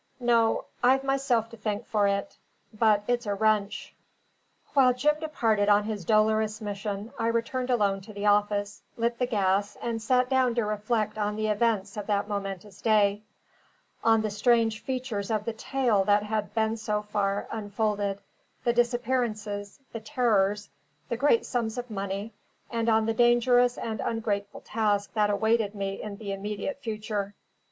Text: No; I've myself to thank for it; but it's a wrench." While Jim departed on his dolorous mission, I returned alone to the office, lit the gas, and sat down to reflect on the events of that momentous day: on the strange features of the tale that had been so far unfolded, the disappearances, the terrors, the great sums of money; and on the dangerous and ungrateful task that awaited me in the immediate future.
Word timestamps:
No; 0.19 0.65
I've 0.81 1.03
myself 1.03 1.51
to 1.51 1.57
thank 1.57 1.85
for 1.85 2.07
it; 2.07 2.35
but 2.73 3.03
it's 3.07 3.27
a 3.27 3.35
wrench." 3.35 3.93
While 4.73 4.95
Jim 4.95 5.19
departed 5.19 5.69
on 5.69 5.83
his 5.83 6.05
dolorous 6.05 6.59
mission, 6.59 7.13
I 7.19 7.27
returned 7.27 7.69
alone 7.69 8.01
to 8.01 8.13
the 8.13 8.25
office, 8.25 8.81
lit 8.97 9.19
the 9.19 9.27
gas, 9.27 9.77
and 9.79 10.01
sat 10.01 10.27
down 10.27 10.55
to 10.55 10.65
reflect 10.65 11.19
on 11.19 11.35
the 11.35 11.45
events 11.49 11.97
of 11.97 12.07
that 12.07 12.27
momentous 12.27 12.81
day: 12.81 13.21
on 14.03 14.23
the 14.23 14.31
strange 14.31 14.79
features 14.81 15.29
of 15.29 15.45
the 15.45 15.53
tale 15.53 16.03
that 16.05 16.23
had 16.23 16.51
been 16.55 16.77
so 16.77 17.03
far 17.03 17.45
unfolded, 17.51 18.21
the 18.63 18.73
disappearances, 18.73 19.77
the 19.93 19.99
terrors, 19.99 20.69
the 21.09 21.17
great 21.17 21.45
sums 21.45 21.77
of 21.77 21.91
money; 21.91 22.33
and 22.71 22.89
on 22.89 23.05
the 23.05 23.13
dangerous 23.13 23.77
and 23.77 23.99
ungrateful 23.99 24.61
task 24.61 25.13
that 25.13 25.29
awaited 25.29 25.75
me 25.75 26.01
in 26.01 26.17
the 26.17 26.33
immediate 26.33 26.79
future. 26.81 27.35